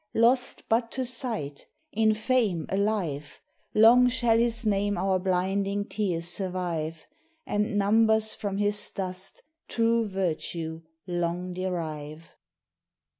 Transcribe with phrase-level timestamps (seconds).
[0.15, 3.39] Lost but to sight; in fame alive,
[3.75, 7.05] Long shall his name our blinding tears survive,
[7.45, 12.31] And numbers from his dust, true virtue long derive.